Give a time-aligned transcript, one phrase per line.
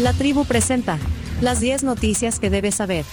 [0.00, 0.98] La tribu presenta
[1.40, 3.04] las 10 noticias que debes saber.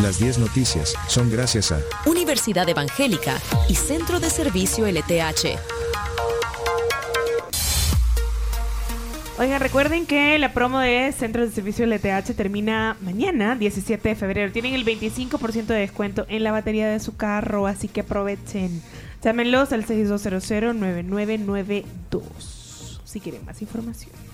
[0.00, 3.34] Las 10 noticias son gracias a Universidad Evangélica
[3.68, 5.58] y Centro de Servicio LTH.
[9.38, 14.50] Oigan, recuerden que la promo de Centros de Servicio LTH termina mañana, 17 de febrero.
[14.52, 18.80] Tienen el 25% de descuento en la batería de su carro, así que aprovechen.
[19.22, 22.22] Llámenlos al 6200-9992
[23.04, 24.25] si quieren más información.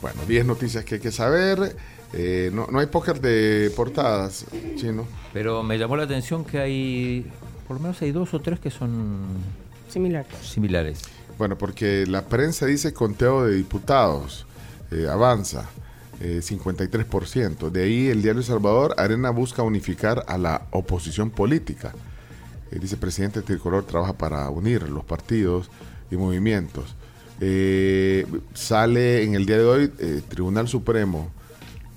[0.00, 1.76] Bueno, 10 noticias que hay que saber.
[2.12, 5.06] Eh, no, no hay póker de portadas, chino.
[5.32, 7.30] Pero me llamó la atención que hay,
[7.68, 9.18] por lo menos hay dos o tres que son
[9.88, 10.32] Similares.
[10.42, 11.02] similares.
[11.38, 14.46] Bueno, porque la prensa dice conteo de diputados
[14.90, 15.68] eh, avanza
[16.20, 17.70] eh, 53%.
[17.70, 21.92] De ahí el diario El Salvador, Arena busca unificar a la oposición política.
[22.70, 25.70] El vicepresidente Tricolor trabaja para unir los partidos
[26.10, 26.94] y movimientos.
[27.40, 31.30] Eh, sale en el día de hoy eh, Tribunal Supremo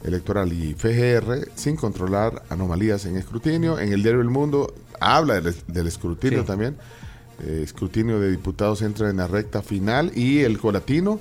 [0.04, 3.78] Electoral y FGR sin controlar anomalías en escrutinio.
[3.80, 6.46] En el diario El Mundo habla del, del escrutinio Sí.
[6.48, 6.76] también.
[7.46, 11.20] Eh, escrutinio de diputados entra en la recta final y el colatino,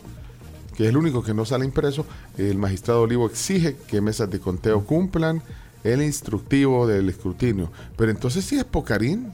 [0.76, 2.06] que es el único que no sale impreso,
[2.38, 5.42] el magistrado Olivo exige que mesas de conteo cumplan
[5.84, 7.72] el instructivo del escrutinio.
[7.96, 9.32] Pero entonces sí es Pocarín.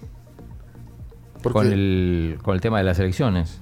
[1.43, 3.61] Porque Con el, con el tema de las elecciones.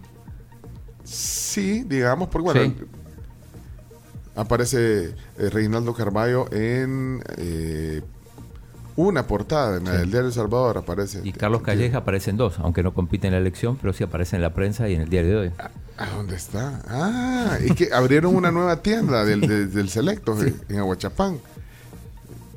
[1.06, 2.84] Sí, digamos, porque bueno, Sí.
[4.34, 8.02] aparece eh, Reinaldo Carballo en eh,
[8.96, 9.92] una portada en Sí.
[9.92, 11.20] del diario El Salvador, aparece.
[11.22, 14.36] Y Carlos Calleja aparece en dos, aunque no compite en la elección, pero sí aparece
[14.36, 15.52] en la prensa y en el diario de hoy.
[15.98, 16.82] ¿A dónde está?
[16.88, 21.38] Ah, es que abrieron una nueva tienda del, de- del Selecto en- en Aguachapán.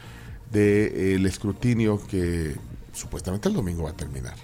[0.51, 2.57] del escrutinio que
[2.93, 4.35] supuestamente el domingo va a terminar.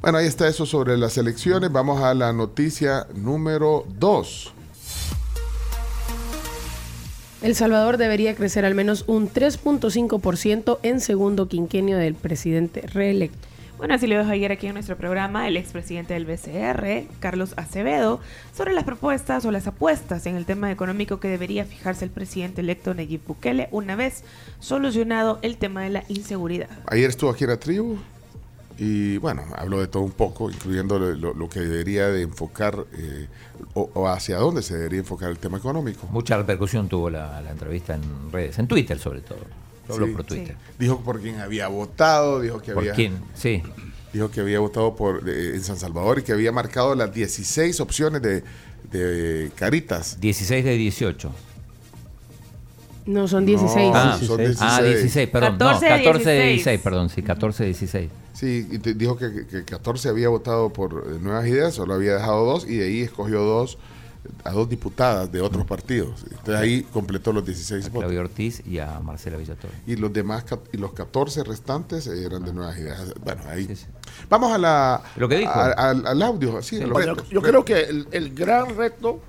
[0.00, 1.72] Bueno, ahí está eso sobre las elecciones.
[1.72, 4.52] Vamos a la noticia número dos.
[7.42, 13.46] El Salvador debería crecer al menos un 3.5% en segundo quinquenio del presidente reelecto.
[13.78, 18.20] Bueno, así lo dijo ayer aquí en nuestro programa el expresidente del BCR, Carlos Acevedo,
[18.56, 22.62] sobre las propuestas o las apuestas en el tema económico que debería fijarse el presidente
[22.62, 24.24] electo Nayib Bukele una vez
[24.60, 26.70] solucionado el tema de la inseguridad.
[26.86, 27.98] Ayer estuvo aquí en la tribu
[28.78, 33.26] y bueno, habló de todo un poco, incluyendo lo, que debería de enfocar eh,
[33.74, 36.06] o, o hacia dónde se debería enfocar el tema económico.
[36.10, 38.02] Mucha repercusión tuvo la, la entrevista en
[38.32, 39.38] redes, en Twitter sobre todo.
[39.88, 40.12] Hablo Sí.
[40.12, 40.56] por Twitter.
[40.78, 42.94] Dijo por quién había votado, dijo que ¿Por había...
[42.94, 43.18] quién?
[43.34, 43.62] Sí.
[44.12, 47.78] Dijo que había votado por eh, en San Salvador y que había marcado las 16
[47.80, 48.42] opciones de,
[48.90, 50.20] de Caritas.
[50.20, 51.30] 16 de 18.
[53.06, 53.92] No, son 16.
[53.92, 54.58] No, Ah, son 16.
[54.60, 55.52] Ah, 16, perdón.
[55.58, 58.10] 14 no, de 14 de 16, 16, perdón, sí, 14 de 16.
[58.32, 62.14] Sí, y te- dijo que, que 14 había votado por eh, Nuevas Ideas, solo había
[62.14, 63.78] dejado dos y de ahí escogió dos
[64.42, 66.24] a dos diputadas de otros partidos.
[66.28, 68.00] Entonces ahí completó los 16 A votos.
[68.02, 69.72] Claudio Ortiz y a Marcela Villatoro.
[69.86, 73.14] Y los demás, y los 14 restantes eran de nuevas ideas.
[73.24, 73.66] Bueno, ahí.
[73.66, 73.86] Sí, sí.
[74.28, 75.00] Vamos a la.
[75.16, 75.52] Lo que dijo.
[75.52, 77.30] a- al, al audio, sí, a los Bueno, retos.
[77.30, 79.20] yo creo que el, el gran reto,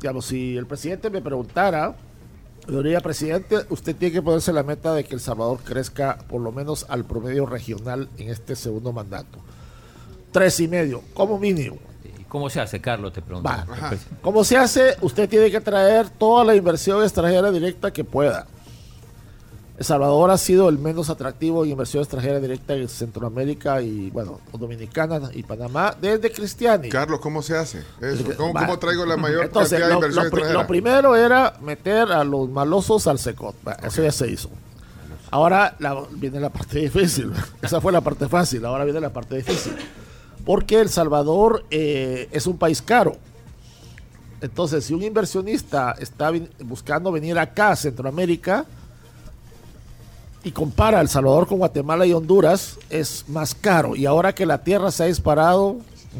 [0.00, 1.96] digamos, si el presidente me preguntara,
[2.66, 6.52] diría, presidente, usted tiene que ponerse la meta de que El Salvador crezca por lo
[6.52, 9.38] menos al promedio regional en este segundo mandato.
[10.32, 11.76] Tres y medio, como mínimo.
[12.04, 13.12] ¿Y ¿Cómo se hace, Carlos?
[13.12, 13.50] Te pregunto.
[14.22, 14.96] ¿Cómo se hace?
[15.00, 18.46] Usted tiene que traer toda la inversión extranjera directa que pueda.
[19.76, 24.38] El Salvador ha sido el menos atractivo en inversión extranjera directa en Centroamérica y, bueno,
[24.52, 26.88] Dominicana y Panamá desde Cristiani.
[26.90, 27.82] Carlos, ¿cómo se hace?
[28.00, 28.24] Eso.
[28.36, 30.62] ¿Cómo, traigo la mayor Entonces, cantidad de lo, inversión lo pri- extranjera?
[30.62, 33.56] lo primero era meter a los malosos al secot.
[33.82, 34.48] Eso ya se hizo.
[35.32, 37.32] Ahora la- viene la parte difícil.
[37.60, 38.64] Esa fue la parte fácil.
[38.64, 39.74] Ahora viene la parte difícil.
[40.44, 43.16] Porque El Salvador eh, es un país caro.
[44.40, 46.30] Entonces, si un inversionista está
[46.64, 48.66] buscando venir acá a Centroamérica
[50.44, 53.96] y compara El Salvador con Guatemala y Honduras, es más caro.
[53.96, 55.78] Y ahora que la tierra se ha disparado,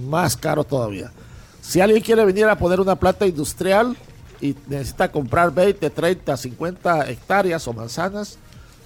[0.08, 1.12] más caro todavía.
[1.60, 3.96] Si alguien quiere venir a poner una planta industrial
[4.40, 8.38] y necesita comprar 20, 30, 50 hectáreas o manzanas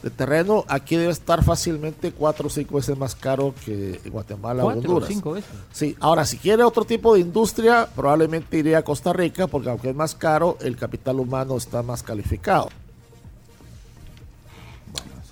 [0.02, 4.66] de terreno, aquí debe estar fácilmente 4 o 5 veces más caro que Guatemala o
[4.66, 5.08] ¿Cuatro o Honduras.
[5.08, 5.50] cinco veces?
[5.72, 9.90] Sí, ahora si quiere otro tipo de industria, probablemente iría a Costa Rica, porque aunque
[9.90, 12.68] es más caro, el capital humano está más calificado.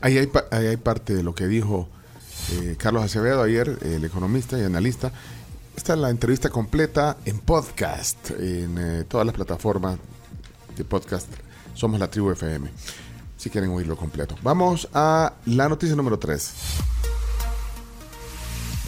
[0.07, 1.89] Ahí hay, hay parte de lo que dijo
[2.53, 5.11] eh, Carlos Acevedo ayer, el economista y analista.
[5.77, 9.99] Está la entrevista completa en podcast, en eh, todas las plataformas
[10.77, 11.27] de podcast.
[11.75, 12.71] Somos la tribu FM,
[13.37, 14.37] si quieren oírlo completo.
[14.45, 16.53] Vamos a la noticia número 3.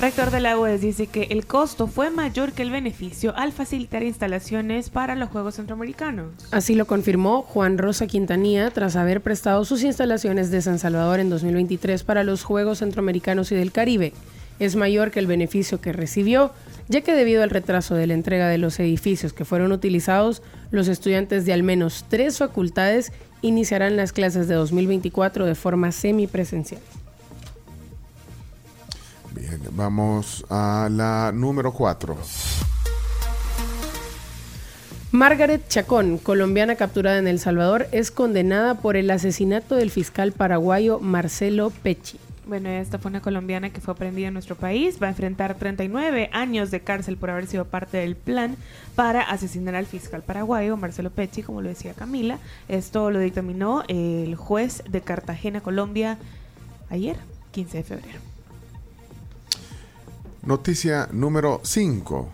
[0.00, 4.04] Rector de la UES dice que el costo fue mayor que el beneficio al facilitar
[4.04, 6.28] instalaciones para los Juegos Centroamericanos.
[6.52, 11.30] Así lo confirmó Juan Rosa Quintanilla tras haber prestado sus instalaciones de San Salvador en
[11.30, 14.12] 2023 para los Juegos Centroamericanos y del Caribe.
[14.60, 16.52] Es mayor que el beneficio que recibió,
[16.86, 20.86] ya que debido al retraso de la entrega de los edificios que fueron utilizados, los
[20.86, 23.12] estudiantes de al menos tres facultades
[23.42, 26.80] iniciarán las clases de 2024 de forma semipresencial.
[29.38, 32.16] Bien, vamos a la número 4.
[35.12, 40.98] Margaret Chacón, colombiana capturada en El Salvador, es condenada por el asesinato del fiscal paraguayo
[40.98, 42.18] Marcelo Pecci.
[42.46, 44.98] Bueno, esta fue una colombiana que fue aprendida en nuestro país.
[45.00, 48.56] Va a enfrentar 39 años de cárcel por haber sido parte del plan
[48.96, 52.38] para asesinar al fiscal paraguayo Marcelo Pecci, como lo decía Camila.
[52.68, 56.18] Esto lo dictaminó el juez de Cartagena, Colombia,
[56.90, 57.16] ayer,
[57.52, 58.27] 15 de febrero.
[60.48, 62.26] Noticia número 5.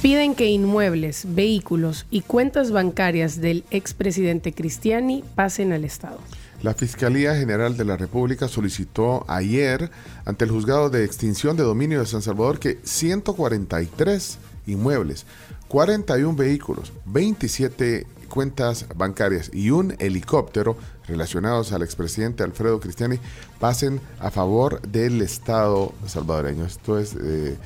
[0.00, 6.20] Piden que inmuebles, vehículos y cuentas bancarias del expresidente Cristiani pasen al Estado.
[6.62, 9.90] La Fiscalía General de la República solicitó ayer
[10.24, 15.26] ante el juzgado de extinción de dominio de San Salvador que 143 inmuebles,
[15.66, 20.76] 41 vehículos, 27 cuentas bancarias y un helicóptero
[21.06, 23.18] relacionados al expresidente Alfredo Cristiani
[23.58, 26.64] pasen a favor del Estado salvadoreño.
[26.64, 27.56] Esto es eh,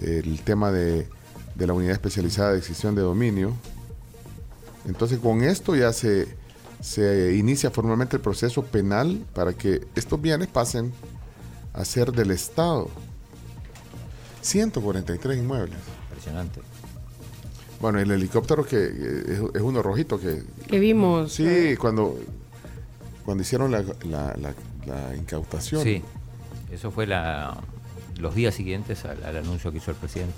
[0.00, 1.08] el tema de,
[1.54, 3.52] de la unidad especializada de extinción de dominio.
[4.86, 6.28] Entonces con esto ya se,
[6.80, 10.92] se inicia formalmente el proceso penal para que estos bienes pasen
[11.72, 12.88] a ser del Estado.
[14.42, 15.78] 143 inmuebles.
[16.08, 16.60] Impresionante.
[17.82, 20.42] Bueno, el helicóptero que eh, es, es uno rojito que...
[20.68, 21.32] Que vimos.
[21.34, 22.16] Sí, cuando,
[23.26, 24.54] cuando hicieron la, la- la-
[24.86, 25.82] la incautación.
[25.82, 26.02] Sí,
[26.72, 27.60] eso fue la,
[28.18, 30.34] los días siguientes al, al anuncio que hizo el presidente.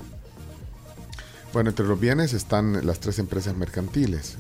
[1.53, 4.37] Bueno, entre los bienes están las tres empresas mercantiles,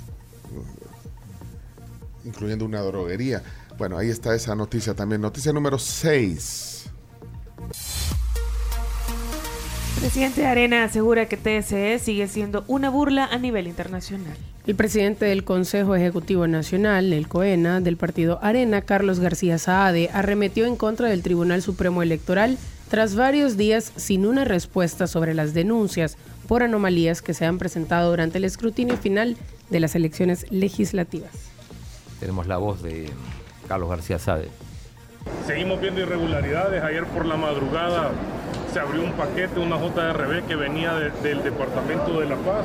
[2.24, 3.42] incluyendo una droguería.
[3.78, 5.20] Bueno, ahí está esa noticia también.
[5.20, 6.83] Noticia número 6.
[10.04, 14.36] Presidente de Arena asegura que TSE sigue siendo una burla a nivel internacional.
[14.66, 20.66] El presidente del Consejo Ejecutivo Nacional, el COENA, del partido Arena, Carlos García Saade, arremetió
[20.66, 22.58] en contra del Tribunal Supremo Electoral
[22.90, 28.10] tras varios días sin una respuesta sobre las denuncias por anomalías que se han presentado
[28.10, 29.38] durante el escrutinio final
[29.70, 31.32] de las elecciones legislativas.
[32.20, 33.08] Tenemos la voz de
[33.68, 34.50] Carlos García Sade.
[35.46, 36.82] Seguimos viendo irregularidades.
[36.82, 38.12] Ayer por la madrugada
[38.74, 42.64] se abrió un paquete, una JRB que venía de- del Departamento de La Paz.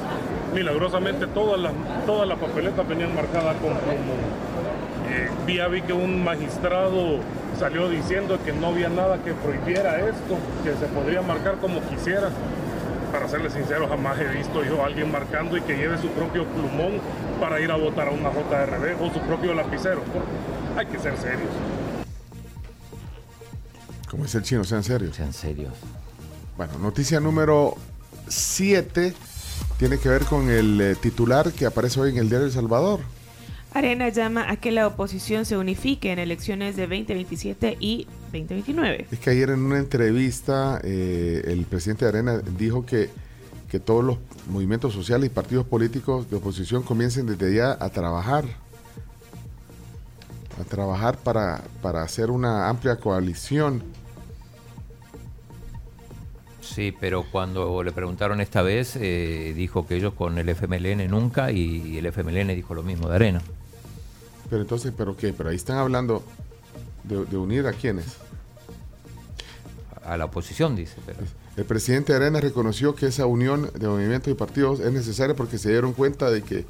[0.56, 1.72] Milagrosamente todas las,
[2.08, 4.16] todas las papeletas venían marcadas con plomo.
[5.08, 7.20] Eh, vi, que un magistrado
[7.60, 12.30] salió diciendo que no había nada que prohibiera esto, que se podría marcar como quisiera.
[13.12, 16.44] para serles sincero, jamás he visto yo a alguien marcando y que lleve su propio
[16.46, 17.00] plumón
[17.40, 20.02] para ir a votar a una JRB o su propio lapicero.
[20.78, 21.50] Hay que ser serios.
[24.10, 25.16] Como dice el chino, sean serios.
[25.16, 25.74] Sean serios.
[26.58, 27.76] Bueno, noticia número
[28.28, 29.14] 7
[29.78, 33.02] tiene que ver con el eh, titular que aparece hoy en el diario El Salvador.
[33.74, 39.08] Arena llama a que la oposición se unifique en elecciones de 2027 y 2029.
[39.12, 43.10] Es que ayer en una entrevista eh, el presidente de Arena dijo que,
[43.70, 44.18] que todos los
[44.50, 48.46] movimientos sociales y partidos políticos de oposición comiencen desde ya a trabajar.
[50.60, 53.84] A trabajar para, para hacer una amplia coalición.
[56.74, 61.52] Sí, pero cuando le preguntaron esta vez, eh, dijo que ellos con el FMLN nunca
[61.52, 63.42] y el FMLN dijo lo mismo de Arena.
[64.50, 65.34] Pero entonces, ¿pero qué?
[65.34, 66.24] Pero ahí están hablando
[67.04, 68.06] de, de unir a quienes.
[70.04, 70.96] A la oposición, dice.
[71.06, 71.20] Pero...
[71.58, 75.58] El presidente de Arena reconoció que esa unión de movimientos y partidos es necesaria porque
[75.58, 76.66] se dieron cuenta de que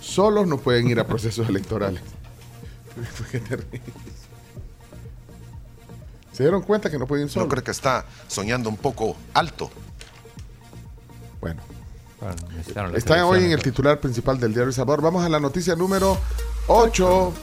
[0.00, 2.02] solos no pueden ir a procesos electorales.
[6.38, 7.48] Se dieron cuenta que no pueden ir ¿No solos.
[7.48, 9.72] creo que está soñando un poco alto?
[11.40, 11.60] Bueno,
[12.20, 15.02] Bueno, necesitaron las está hoy en el titular principal del diario El Salvador.
[15.02, 16.16] Vamos a la noticia número
[16.68, 17.34] 8.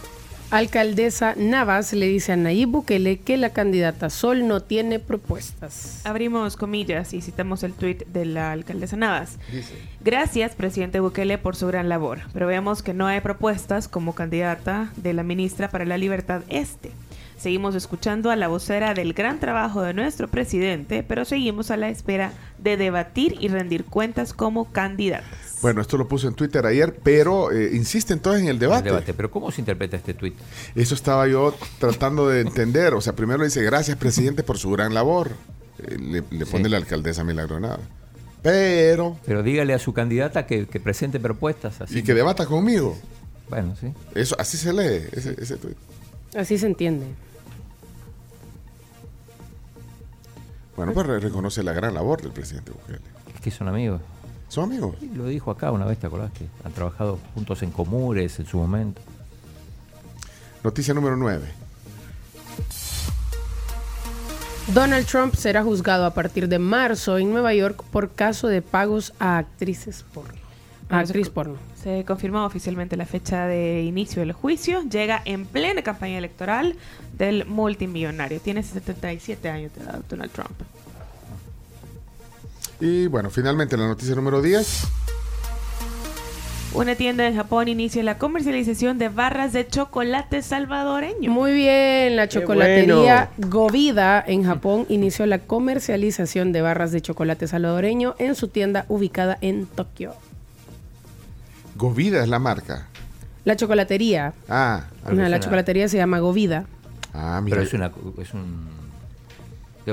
[0.49, 5.99] Alcaldesa Navas le dice a Nayib Bukele que la candidata Sol no tiene propuestas.
[6.05, 9.39] Abrimos comillas y citamos el tuit de la alcaldesa Navas.
[9.51, 9.73] Dice.
[9.99, 12.21] Gracias, presidente Bukele, por su gran labor.
[12.31, 16.93] Pero vemos que no hay propuestas como candidata de la ministra para la Libertad Este.
[17.37, 21.89] Seguimos escuchando a la vocera del gran trabajo de nuestro presidente, pero seguimos a la
[21.89, 25.59] espera de debatir y rendir cuentas como candidatas.
[25.61, 28.89] Bueno, esto lo puso en Twitter ayer, pero eh, insisten todos en el El debate.
[28.89, 29.13] debate.
[29.13, 30.35] Pero ¿cómo se interpreta este tuit?
[30.75, 32.93] Eso estaba yo tratando de entender.
[32.93, 35.31] O sea, primero dice, gracias, presidente, por su gran labor.
[35.79, 36.69] Eh, le le pone Sí.
[36.69, 37.79] la alcaldesa Milagro Nava.
[38.41, 41.99] Pero, Pero dígale a su candidata que, que presente propuestas así.
[41.99, 42.97] y que debata conmigo.
[43.49, 43.87] Bueno, sí.
[44.13, 45.75] Eso, así se lee ese, ese tuit.
[46.35, 47.05] Así se entiende.
[50.75, 52.99] Bueno, pues re- reconoce la gran labor del presidente Bukele.
[53.33, 54.01] Es que son amigos.
[54.49, 54.95] ¿Son amigos?
[54.99, 56.31] Sí, Lo dijo acá una vez, ¿te acordás?
[56.33, 59.01] Que han trabajado juntos en Comures en su momento.
[60.63, 61.45] Noticia número 9.
[64.73, 69.13] Donald Trump será juzgado a partir de marzo en Nueva York por caso de pagos
[69.19, 70.39] a actrices porno.
[70.87, 71.55] A Bueno, se actriz porno.
[71.81, 74.83] Se confirmó oficialmente la fecha de inicio del juicio.
[74.83, 76.75] Llega en plena campaña electoral
[77.17, 78.39] del multimillonario.
[78.39, 80.61] Tiene 77 años de edad Donald Trump.
[82.79, 84.87] Y bueno, finalmente la noticia número 10.
[86.75, 91.31] Una tienda en Japón inicia la comercialización de barras de chocolate salvadoreño.
[91.31, 98.15] Muy bien, la chocolatería Govida en Japón inició la comercialización de barras de chocolate salvadoreño
[98.19, 100.15] en su tienda ubicada en Tokio.
[101.75, 102.87] Govida es la marca.
[103.43, 106.65] La chocolatería, Ah, la suena- chocolatería se llama Govida.
[107.13, 107.57] ah mira.
[107.57, 107.91] Pero es, una,
[108.21, 108.75] es un...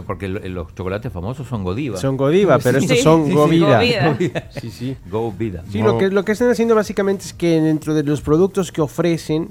[0.06, 1.98] Porque lo- los chocolates famosos son Godiva.
[1.98, 3.78] Son Godiva, pero Sí, estos sí, son sí, sí, Govida.
[4.12, 4.48] Govida.
[4.60, 4.96] Sí, sí.
[5.10, 5.62] Go Vida.
[5.70, 8.80] Sí, lo, que, lo que están haciendo básicamente es que dentro de los productos que
[8.80, 9.48] ofrecen,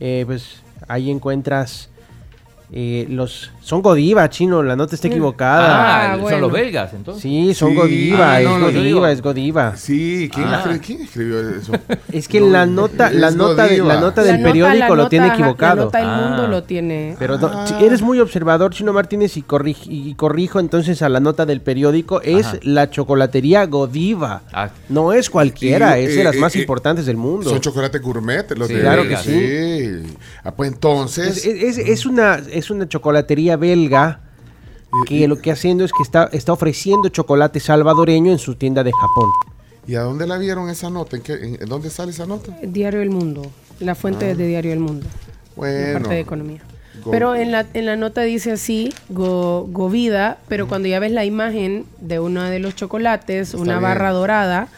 [0.00, 1.88] eh, pues ahí encuentras
[2.72, 3.50] eh, los...
[3.62, 6.12] Son Godiva, chino, la nota está equivocada.
[6.12, 7.22] Ah, Ah, son los belgas, entonces.
[7.22, 7.76] Sí, son Sí.
[7.76, 9.76] Godiva, Ah, es no, Godiva, es Godiva.
[9.76, 10.78] Sí, ¿quién, Ah.
[10.84, 11.72] quién escribió eso?
[12.12, 15.76] Es que la nota, la nota, de- la nota del periódico lo tiene nota, equivocado.
[15.76, 16.26] La nota del Ah.
[16.28, 17.16] mundo lo tiene.
[17.18, 17.66] Pero Ah.
[17.80, 22.20] eres muy observador, Chino Martínez, y, corrij- y corrijo entonces a la nota del periódico,
[22.22, 22.58] es Ajá.
[22.62, 24.42] la chocolatería Godiva.
[24.52, 27.48] Ah, No es cualquiera, es de eh, las más eh, importantes del mundo.
[27.50, 28.50] Son chocolate gourmet.
[28.56, 29.30] Los Sí, de claro que sí.
[30.06, 30.16] sí.
[30.44, 31.44] Ah, pues entonces.
[31.44, 34.20] Es, es- es una, es una chocolatería belga
[35.06, 38.92] que lo que haciendo es que está, está ofreciendo chocolate salvadoreño en su tienda de
[38.92, 39.30] Japón.
[39.86, 41.16] ¿Y a dónde la vieron esa nota?
[41.16, 42.56] ¿En, qué, en- en dónde sale esa nota?
[42.62, 43.50] Diario del Mundo,
[43.80, 45.52] la fuente de Diario del Mundo, la Ah.
[45.56, 45.92] Bueno.
[46.00, 46.60] parte de economía.
[47.04, 51.12] Go- Pero en la, en la nota dice así, go, Govida, pero cuando ya ves
[51.12, 53.82] la imagen de uno de los chocolates, una bien.
[53.82, 54.68] barra dorada,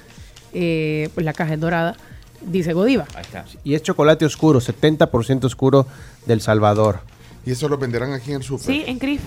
[0.52, 1.96] eh, pues la caja es dorada,
[2.42, 3.06] dice Godiva.
[3.14, 3.44] ahí está.
[3.64, 5.86] Y es chocolate oscuro, 70% oscuro
[6.26, 7.00] del Salvador.
[7.44, 8.66] ¿Y eso lo venderán aquí en el súper?
[8.66, 9.20] Sí, en CRIF.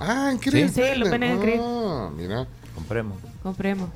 [0.00, 0.70] Ah, en Creel.
[0.70, 1.60] Sí, lo venden en Creel.
[1.62, 2.46] Ah, mira.
[2.74, 3.18] Compremos.
[3.42, 3.90] Compremos.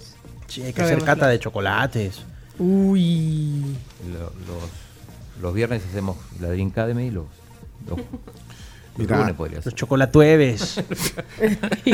[0.47, 2.21] Sí, hay que hacer cata de chocolates.
[2.59, 3.77] Uy.
[4.13, 4.71] Lo- los,
[5.43, 7.27] los viernes hacemos la Dream Academy y los,
[7.89, 7.99] los,
[9.07, 9.75] los podría Los ser.
[9.75, 10.81] chocolatueves.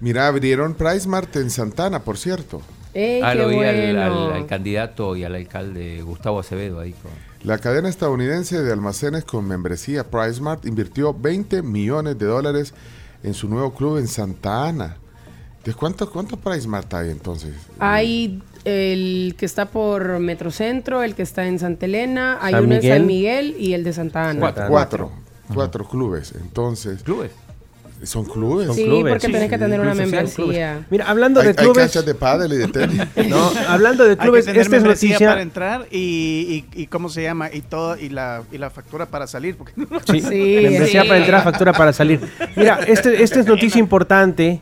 [0.00, 2.60] Mira, abrieron Price Mart en Santana, por cierto.
[2.92, 4.02] ¡Ey, Ah, lo vi al, bueno!
[4.02, 7.10] al- al candidato y al alcalde Gustavo Acevedo ahí con...
[7.42, 12.72] La cadena estadounidense de almacenes con membresía Price Mart invirtió 20 millones de dólares
[13.22, 14.96] en su nuevo club en Santa Ana.
[15.64, 17.54] ¿De cuántos cuántos Price Mart hay entonces?
[17.78, 22.74] Hay el que está por Metrocentro, el que está en Santa Elena, hay San uno
[22.74, 22.98] en Miguel.
[22.98, 24.40] San Miguel y el de Santa Ana.
[24.40, 24.66] Cuatro.
[24.68, 25.12] Cuatro,
[25.52, 26.32] Cuatro clubes.
[26.40, 27.02] Entonces.
[27.02, 27.30] ¿Clubes?
[28.02, 28.74] Son clubes.
[28.74, 30.84] Sí, porque tenés que tener una membresía.
[30.90, 31.84] Mira, hablando Hay, de hay clubes.
[31.84, 33.00] canchas de pádel y de tenis.
[33.28, 35.28] No, hablando de Hay que clubes, tener esta es membresía noticia.
[35.30, 39.06] para entrar y, y, y cómo se llama y todo y la y la factura
[39.06, 39.72] para salir porque
[40.06, 40.20] Sí,
[40.62, 42.20] membresía para entrar, factura para salir.
[42.56, 44.60] Mira, este, esta es noticia importante.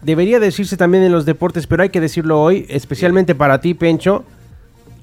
[0.00, 4.24] Debería decirse también en los deportes, pero hay que decirlo hoy, especialmente para ti, Pencho.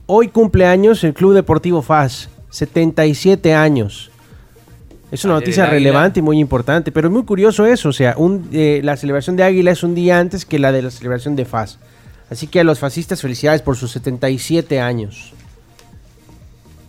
[0.07, 4.09] Hoy cumpleaños el Club Deportivo FAS, 77 años.
[5.11, 7.89] Es una noticia relevante y muy importante, pero es muy curioso eso.
[7.89, 10.81] O sea, un, eh, la celebración de Águila es un día antes que la de
[10.81, 11.79] la celebración de FAS.
[12.29, 15.33] Así que a los fascistas, felicidades por sus 77 años.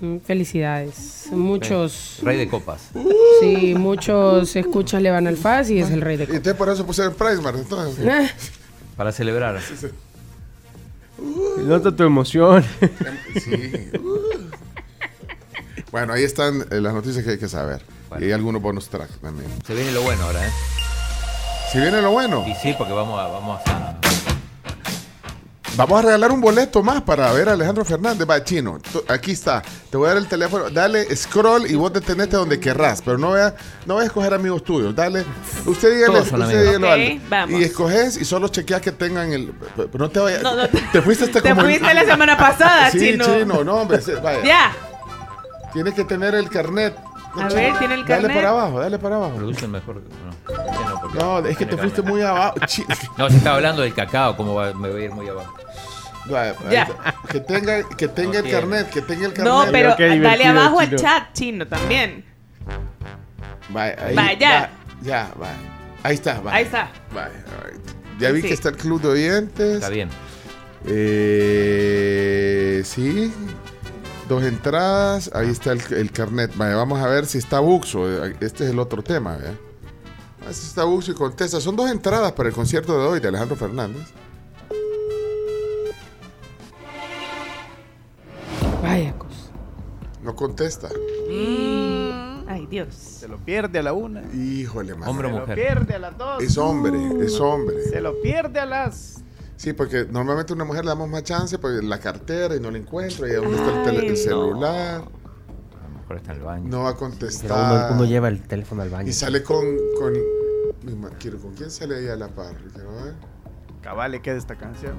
[0.01, 1.27] Mm, Felicidades.
[1.31, 2.91] Muchos, Rey de copas.
[3.41, 6.69] sí, muchos escuchas le van al FAS y es el rey de Y entonces por
[6.69, 7.59] eso pusieron Price Mart.
[7.59, 8.05] Entonces.
[8.09, 8.27] Ah,
[8.97, 9.61] Para celebrar.
[11.59, 12.65] Nota tu emoción.
[13.41, 13.91] Sí.
[15.91, 17.81] Bueno, ahí están eh, las noticias que hay que saber.
[18.21, 19.51] Y hay algunos bonus tracks también.
[19.67, 20.51] Se viene lo bueno ahora, ¿eh?
[21.73, 23.27] Si viene lo bueno, Y sí, porque vamos a...
[23.29, 23.95] Vamos a
[25.77, 28.29] vamos a regalar un boleto más para ver a Alejandro Fernández.
[28.29, 29.63] Va, chino, tú- aquí está.
[29.91, 30.71] Te voy a dar el teléfono.
[30.71, 33.01] Dale scroll y vos detenete donde querrás.
[33.01, 33.29] Pero no
[33.87, 34.93] no vaya a escoger amigos tuyos.
[34.97, 35.25] Dale.
[35.67, 36.63] Usted dígale, usted amigos.
[36.65, 37.61] dígalo Ok, al- vamos.
[37.61, 39.53] Y escoges y solo chequea que tengan el.
[39.77, 40.43] Pero no te vayas.
[40.43, 41.61] No, no, te- te fuiste hasta Te como.
[41.63, 43.25] fuiste la semana pasada, Sí, chino.
[43.25, 44.01] chino, no, hombre.
[44.01, 44.43] sí, vaya.
[44.43, 44.73] Ya.
[45.73, 46.97] Tiene que tener el carnet.
[47.41, 48.37] A ver, ¿tiene el Dale carnet?
[48.37, 49.35] para abajo, dale para abajo.
[49.37, 50.03] Produce mejor.
[51.15, 52.55] No, es que te fuiste muy abajo.
[53.19, 55.55] No, se estaba hablando del cacao, cómo va- me voy a ir muy abajo.
[56.71, 56.87] Ya.
[57.31, 59.53] Que tenga, que tenga el carnet, que tenga el carnet.
[59.53, 62.25] No, pero dale abajo al chat, chino, también.
[63.71, 63.97] Vaya,
[64.39, 64.61] ya.
[64.61, 64.69] va,
[65.03, 65.49] ya, va.
[66.03, 66.53] Ahí está, va.
[66.55, 66.91] Ahí está.
[67.15, 67.81] Vaya, alright.
[68.19, 68.49] Ya vi Sí.
[68.49, 69.75] que está el club de oyentes.
[69.77, 70.09] Está bien.
[71.51, 73.33] Eh, sí.
[74.29, 75.31] Dos entradas.
[75.35, 76.55] Ahí está el, el carnet.
[76.57, 78.27] Vamos a ver si está Buxo.
[78.27, 79.57] Eh, Este es el otro tema, ¿eh?
[80.43, 81.61] A ver si está Buxo y contesta.
[81.61, 84.07] Son dos entradas para el concierto de hoy de Alejandro Fernández.
[88.83, 89.51] Vaya cosa.
[90.23, 90.89] No contesta.
[92.51, 92.95] Ay, Dios.
[92.95, 94.93] se lo pierde a la una, Híjole.
[94.95, 97.77] Hombre o se lo pierde a las dos, Es hombre, es hombre.
[97.91, 99.23] se lo pierde a las
[99.59, 102.71] Sí, porque normalmente a una mujer le damos más chance porque la cartera y no
[102.71, 106.45] la encuentro, y dónde está el, tele- el celular, A lo mejor está en el
[106.45, 106.65] baño.
[106.69, 107.51] no va a contestar.
[107.51, 109.09] uno, uno lleva el teléfono al baño.
[109.09, 109.65] Y sale con,
[109.99, 110.15] con,
[111.19, 112.55] quiero, ¿con quién sale ahí a la par?
[112.73, 113.15] Quiero ver.
[113.83, 114.95] cabale queda esta canción.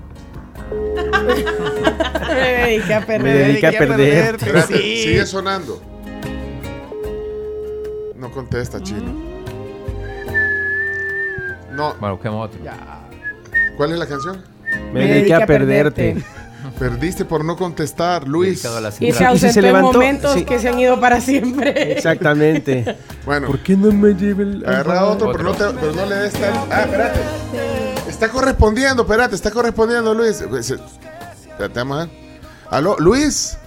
[2.29, 3.47] Ay, qué a Me perder.
[3.47, 3.69] dediqué a.
[3.71, 5.03] Espérate, sí.
[5.03, 5.81] sigue sonando.
[8.17, 9.13] No contesta, chino.
[11.71, 12.59] No, Bueno, busquemos otro.
[13.79, 14.43] ¿Cuál es la canción?
[14.93, 16.17] Me dediqué a perderte.
[16.77, 18.59] Perdiste por no contestar, Luis.
[18.99, 20.43] Y se si se ausentó en momentos sí.
[20.43, 21.93] que se han ido para siempre.
[21.93, 22.97] Exactamente.
[23.25, 24.63] Bueno, ¿Por qué no me lleva el.?
[24.65, 25.71] agarra otro, pero no, Otro.
[25.71, 26.53] te- pero no le des tal.
[26.71, 27.19] Ah, espérate.
[28.07, 30.37] Está correspondiendo, espérate, está correspondiendo, Luis.
[30.37, 32.09] Se- Espérate, vamos a ver.
[32.71, 33.57] Aló, Luis.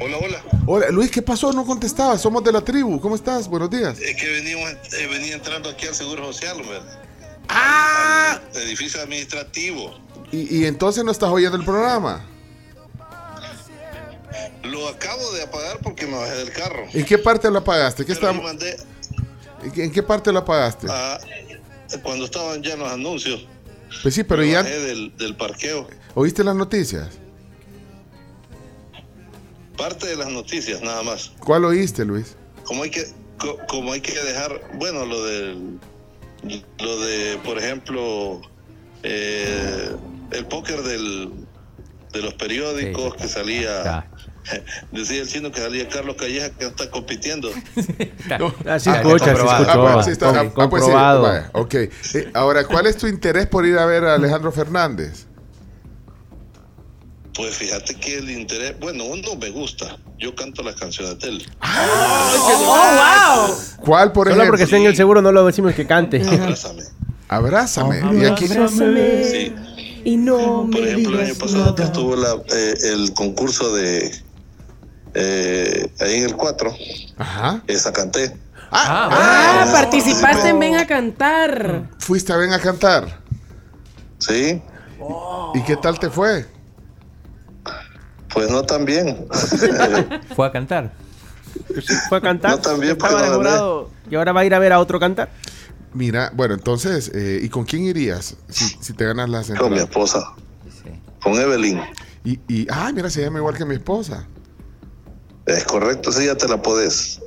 [0.00, 0.38] Hola, hola.
[0.66, 1.52] Hola, Luis, ¿qué pasó?
[1.52, 2.16] No contestaba.
[2.18, 3.00] Somos de la tribu.
[3.00, 3.48] ¿Cómo estás?
[3.48, 3.98] Buenos días.
[4.00, 6.98] Es que venimos, eh, venía entrando aquí al Seguro Social, ¿verdad?
[8.08, 8.40] ¡Ah!
[8.54, 9.98] Edificio administrativo.
[10.32, 12.24] Y, y entonces no estás oyendo el programa.
[14.64, 16.84] Lo acabo de apagar porque me bajé del carro.
[16.92, 18.04] ¿En qué parte lo apagaste?
[18.04, 18.76] ¿Qué está- mandé
[19.76, 20.86] ¿En qué- parte lo apagaste?
[22.02, 23.46] cuando estaban ya los anuncios.
[24.02, 25.88] Pues sí, pero me ya bajé del, del parqueo.
[26.14, 27.08] oíste las noticias.
[29.76, 31.32] Parte de las noticias, nada más.
[31.38, 32.34] ¿Cuál oíste, Luis?
[32.64, 33.06] Como hay que,
[33.38, 35.78] co- como hay que dejar, bueno, lo del,
[36.78, 38.40] lo de, por ejemplo,
[39.02, 39.90] eh,
[40.32, 41.30] el póker del,
[42.12, 43.22] de los periódicos Sí.
[43.22, 44.10] que salía, Ya.
[44.92, 47.48] decía el chino que salía Carlos Calleja que está compitiendo.
[48.68, 49.62] Así Ah, escucha, se comprobado.
[49.62, 49.88] escuchó.
[49.88, 51.22] Ah, pues, sí está- ah, ah, pues comprobado.
[51.22, 51.74] vaya, ok.
[51.74, 51.90] Eh,
[52.34, 55.26] ahora, ¿cuál es tu interés por ir a ver a Alejandro Fernández?
[57.36, 61.46] Pues fíjate que el interés, bueno, uno me gusta, yo canto las canciones de él.
[61.60, 63.56] ¡Oh, wow!
[63.84, 64.52] ¿Cuál, por Solo ejemplo?
[64.52, 66.22] porque esté en el seguro no lo decimos que cante.
[66.26, 66.82] Abrázame.
[67.28, 68.00] Abrázame.
[68.20, 69.54] y aquí, Sí.
[70.04, 74.14] Y no Por ejemplo, el año pasado que estuvo la, eh, el concurso de
[75.14, 76.72] eh, ahí en el 4,
[77.18, 77.62] Ajá.
[77.66, 78.36] esa canté.
[78.70, 81.88] Ah, Ah, participaste en Ven a Cantar.
[81.98, 83.20] Fuiste a ven a cantar.
[84.18, 84.62] Sí,
[85.54, 86.46] ¿Y qué tal te fue?
[88.36, 89.26] Pues no tan bien.
[90.36, 90.92] Fue a cantar.
[92.10, 92.50] Fue a cantar.
[92.50, 93.30] no tan bien Estaba gané.
[93.30, 93.90] demorado.
[94.10, 95.30] Y ahora va a ir a ver a otro cantar.
[95.94, 99.78] Mira, bueno, entonces, eh, ¿y con quién irías si, si te ganas las Con mi
[99.78, 99.84] entradas?
[99.84, 100.34] esposa.
[101.22, 101.80] Con Evelyn.
[102.24, 104.26] Y, y, ah, mira, se llama igual que mi esposa.
[105.46, 107.18] Es correcto, sí, ya te la podés.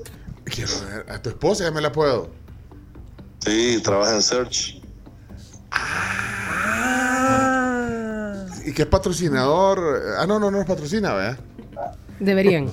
[0.44, 2.30] Quiero ver, a tu esposa ya me la puedo.
[3.40, 4.80] Sí, trabaja en Search.
[8.70, 10.04] ¿Y qué es patrocinador?
[10.20, 11.40] Ah, no, no, no es patrocina, ¿verdad?
[12.20, 12.70] Deberían.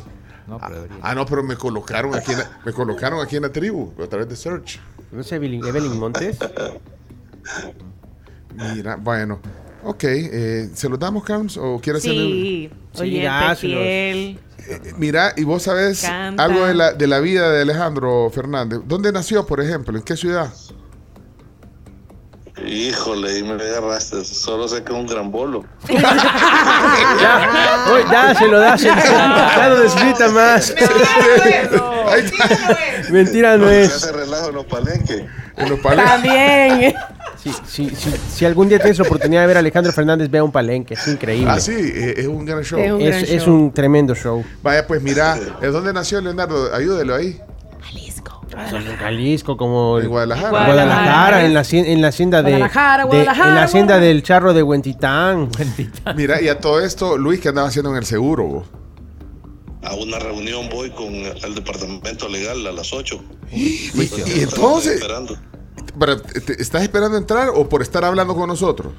[0.46, 0.98] No, pero debería.
[1.00, 4.06] Ah, no, pero me colocaron aquí en la, me colocaron aquí en la tribu a
[4.06, 4.78] través de Search.
[5.10, 6.36] No sé, Evelyn, Evelyn Montes.
[8.74, 9.40] Mira, bueno.
[9.84, 11.56] Ok, eh, ¿se los damos, Carms?
[11.56, 13.20] ¿O quieres hacerle Sí, Sí,
[13.56, 14.38] fiel.
[14.58, 16.44] Eh, Mira, y vos sabés Canta.
[16.44, 18.80] algo de la, de la vida de Alejandro Fernández.
[18.84, 19.96] ¿Dónde nació, por ejemplo?
[19.96, 20.52] ¿En qué ciudad?
[22.66, 24.24] Híjole, y me agarraste.
[24.24, 25.64] Solo sé que es un gran bolo.
[25.88, 28.94] Ya, oye, dáselo, dáselo.
[28.96, 30.74] Ya no necesita más.
[33.10, 33.94] Mentira no Se es.
[33.94, 35.24] hace relajo en los palenques.
[35.56, 36.12] En los palenques.
[36.12, 36.94] También.
[37.42, 40.42] Sí, sí, sí, si algún día tienes la oportunidad de ver a Alejandro Fernández, vea
[40.42, 40.94] un palenque.
[40.94, 41.48] Es increíble.
[41.50, 42.78] Ah, sí, eh, es un gran show.
[42.80, 43.54] Es un gran Es, es show.
[43.54, 44.44] un tremendo show.
[44.62, 46.74] Vaya, pues mira, ¿es dónde nació Leonardo?
[46.74, 47.40] Ayúdelo ahí.
[48.56, 50.50] En Jalisco, como En Guadalajara.
[50.50, 54.54] Guadalajara, en la, hacien- en la hacienda de, Guadalajara, de- en la hacienda del charro
[54.54, 55.48] de Huentitán.
[56.16, 58.44] Mira, y a todo esto, Luis, ¿qué andaba haciendo en el seguro?
[58.44, 58.66] vos?
[59.84, 63.22] A una reunión voy con el departamento legal a las 8.
[63.52, 65.36] Y, y entonces, Esperando.
[65.98, 68.92] pero, ¿te- ¿estás esperando entrar o por estar hablando con nosotros?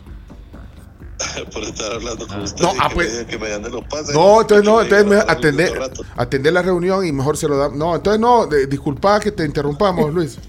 [1.52, 2.62] Por estar hablando con ustedes.
[2.62, 4.14] No, ah, que, pues- me, que me los pases.
[4.14, 7.78] No, entonces no, me entonces darle atender, atender la reunión y mejor se lo damos.
[7.78, 10.38] No, entonces no, de- disculpa que te interrumpamos, Luis.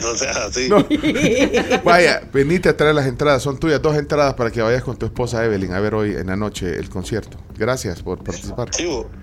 [0.00, 0.68] No seas así.
[0.68, 0.86] No.
[1.84, 5.06] Vaya, venite a traer las entradas, son tuyas, dos entradas para que vayas con tu
[5.06, 7.36] esposa Evelyn a ver hoy en la noche el concierto.
[7.56, 8.70] Gracias por participar.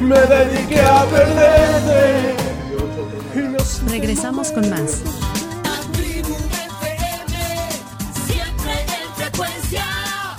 [0.00, 2.34] Me dediqué a perderte.
[3.88, 5.02] Regresamos con más.